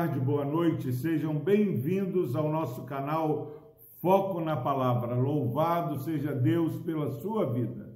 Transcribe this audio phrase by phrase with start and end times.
[0.00, 5.14] tarde, boa noite, sejam bem-vindos ao nosso canal Foco na Palavra.
[5.14, 7.94] Louvado seja Deus pela sua vida.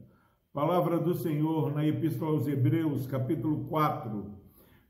[0.53, 4.35] Palavra do Senhor na Epístola aos Hebreus, capítulo 4,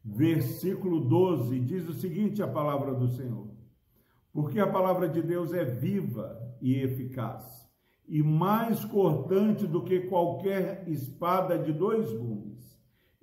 [0.05, 3.49] versículo 12, diz o seguinte: a palavra do Senhor.
[4.33, 7.71] Porque a palavra de Deus é viva e eficaz,
[8.09, 12.64] e mais cortante do que qualquer espada de dois gumes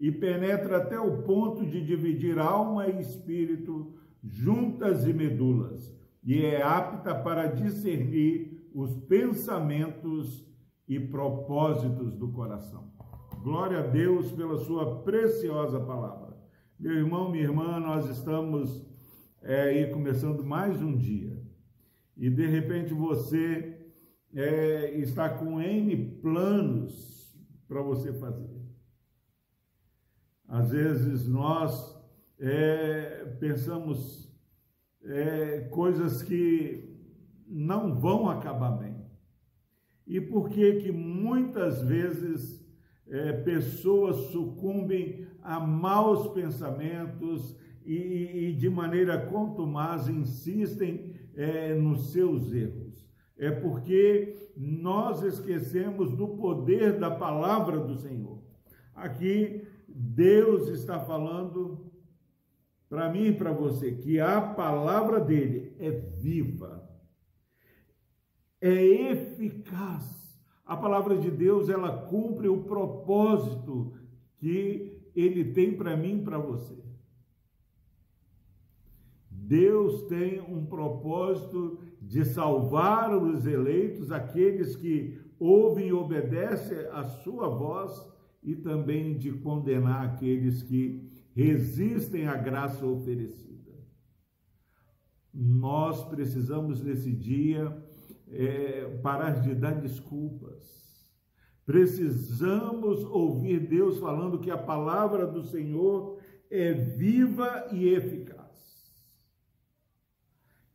[0.01, 6.59] e penetra até o ponto de dividir alma e espírito, juntas e medulas, e é
[6.59, 10.43] apta para discernir os pensamentos
[10.87, 12.91] e propósitos do coração.
[13.43, 16.35] Glória a Deus pela sua preciosa palavra.
[16.79, 18.83] Meu irmão, minha irmã, nós estamos
[19.43, 21.39] é, aí começando mais um dia
[22.17, 23.77] e de repente você
[24.33, 28.70] é, está com N planos para você fazer.
[30.51, 31.97] Às vezes nós
[32.37, 34.29] é, pensamos
[35.01, 36.93] é, coisas que
[37.47, 38.97] não vão acabar bem.
[40.05, 42.69] E por que que muitas vezes
[43.07, 52.51] é, pessoas sucumbem a maus pensamentos e, e de maneira contumaz insistem é, nos seus
[52.51, 53.09] erros?
[53.37, 58.43] É porque nós esquecemos do poder da palavra do Senhor.
[58.93, 61.91] Aqui Deus está falando
[62.89, 66.89] para mim e para você que a palavra dele é viva,
[68.59, 70.21] é eficaz.
[70.65, 73.93] A palavra de Deus, ela cumpre o propósito
[74.37, 76.77] que ele tem para mim e para você.
[79.29, 87.49] Deus tem um propósito de salvar os eleitos, aqueles que ouvem e obedecem a sua
[87.49, 88.09] voz
[88.43, 93.71] e também de condenar aqueles que resistem à graça oferecida.
[95.33, 97.75] Nós precisamos nesse dia
[98.27, 100.81] é, parar de dar desculpas.
[101.65, 106.19] Precisamos ouvir Deus falando que a palavra do Senhor
[106.49, 108.41] é viva e eficaz.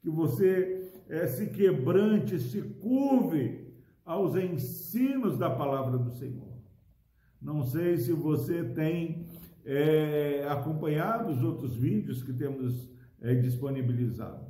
[0.01, 6.46] Que você é, se quebrante, se curve aos ensinos da palavra do Senhor.
[7.41, 9.27] Não sei se você tem
[9.65, 14.47] é, acompanhado os outros vídeos que temos é, disponibilizado,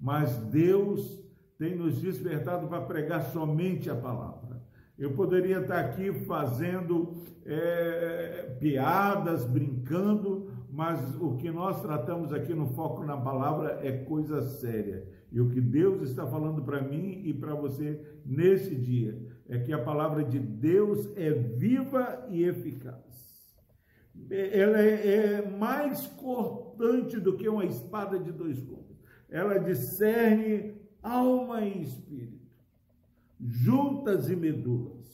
[0.00, 1.22] mas Deus
[1.58, 4.62] tem nos despertado para pregar somente a palavra.
[4.98, 7.14] Eu poderia estar aqui fazendo
[7.44, 14.42] é, piadas, brincando, mas o que nós tratamos aqui no Foco na Palavra é coisa
[14.42, 15.06] séria.
[15.30, 19.18] E o que Deus está falando para mim e para você nesse dia
[19.48, 23.08] é que a palavra de Deus é viva e eficaz.
[24.30, 28.98] Ela é, é mais cortante do que uma espada de dois gumes.
[29.30, 32.50] Ela discerne alma e espírito,
[33.40, 35.08] juntas e medulas,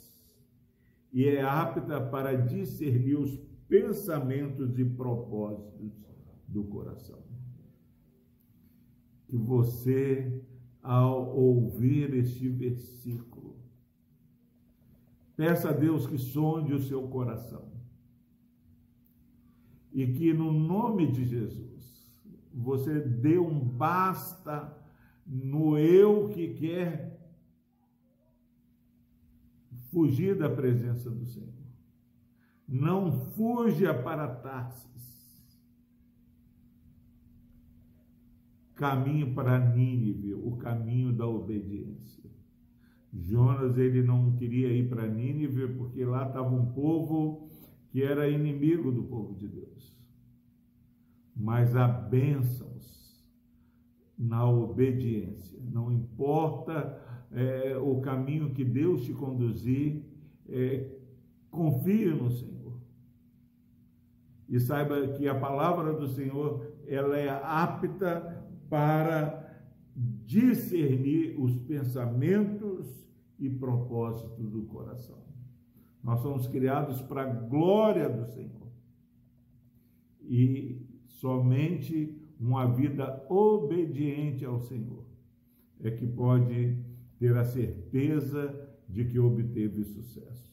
[1.13, 3.37] e é apta para discernir os
[3.69, 5.93] pensamentos e propósitos
[6.49, 7.23] do coração.
[9.29, 10.43] Que você,
[10.83, 13.64] ao ouvir este versículo,
[15.37, 17.73] Peça a Deus que sonde o seu coração.
[19.93, 21.75] E que no nome de Jesus
[22.53, 24.77] você dê um basta
[25.27, 27.19] no eu que quer
[29.91, 31.53] fugir da presença do Senhor.
[32.67, 34.95] Não fuja para Tarsis.
[38.75, 42.24] Caminho para Nínive, o caminho da obediência.
[43.15, 47.49] Jonas ele não queria ir para Nínive porque lá estava um povo
[47.91, 49.95] que era inimigo do povo de Deus.
[51.37, 53.25] Mas há bênçãos
[54.19, 55.61] na obediência.
[55.63, 60.03] Não importa é, o caminho que Deus te conduzir,
[60.49, 60.91] é,
[61.51, 62.81] confie no Senhor.
[64.49, 69.41] E saiba que a palavra do Senhor ela é apta para
[70.27, 73.04] discernir os pensamentos
[73.39, 75.23] e propósitos do coração.
[76.03, 78.69] Nós somos criados para a glória do Senhor.
[80.21, 85.05] E somente uma vida obediente ao Senhor
[85.81, 86.79] é que pode
[87.19, 90.53] ter a certeza de que obteve sucesso.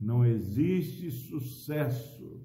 [0.00, 2.40] Não existe sucesso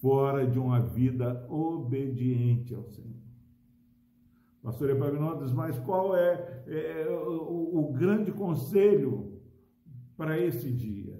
[0.00, 3.29] fora de uma vida obediente ao Senhor.
[4.62, 9.40] Pastor Epaminondas, mas qual é, é o, o grande conselho
[10.16, 11.18] para esse dia?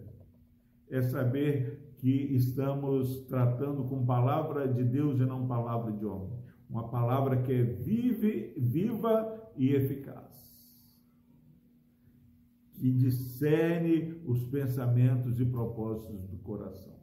[0.90, 6.38] É saber que estamos tratando com palavra de Deus e não palavra de homem.
[6.69, 10.31] Uma palavra que é vive, viva e eficaz.
[12.75, 16.98] Que discerne os pensamentos e propósitos do coração.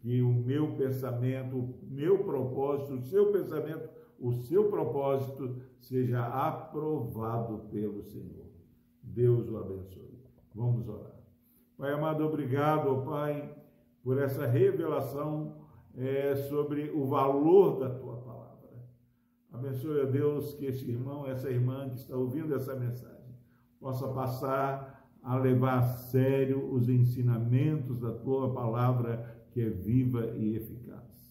[0.00, 3.88] Que o meu pensamento, o meu propósito, o seu pensamento,
[4.26, 8.46] o seu propósito seja aprovado pelo Senhor.
[9.02, 10.22] Deus o abençoe.
[10.54, 11.14] Vamos orar.
[11.76, 13.54] Pai amado, obrigado, Pai
[14.04, 15.56] por essa revelação
[15.96, 18.70] é, sobre o valor da tua palavra.
[19.50, 23.34] Abençoe a Deus que este irmão, essa irmã que está ouvindo essa mensagem,
[23.80, 30.56] possa passar a levar a sério os ensinamentos da tua palavra que é viva e
[30.56, 31.23] eficaz.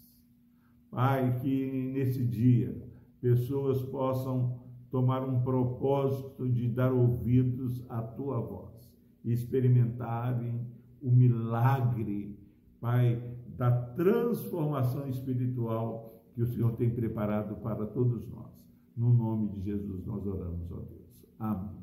[0.93, 2.75] Pai, que nesse dia
[3.19, 4.61] pessoas possam
[4.91, 8.89] tomar um propósito de dar ouvidos à tua voz
[9.23, 10.67] e experimentarem
[11.01, 12.37] o milagre
[12.83, 13.23] Pai,
[13.57, 18.51] da transformação espiritual que o Senhor tem preparado para todos nós.
[18.97, 21.25] No nome de Jesus nós oramos, ó Deus.
[21.39, 21.82] Amém.